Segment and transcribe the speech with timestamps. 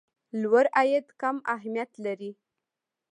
[0.41, 2.31] لوړ عاید کم اهميت لري.